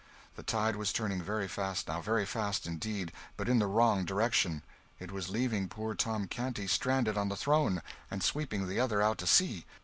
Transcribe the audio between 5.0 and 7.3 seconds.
was leaving poor Tom Canty stranded on